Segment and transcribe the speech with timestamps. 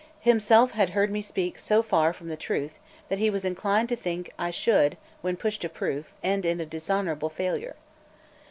[0.21, 3.95] Himself had heard me speak so far from the truth, that he was inclined to
[3.95, 7.75] think I should, when pushed to proof, end in a dishonourable failure.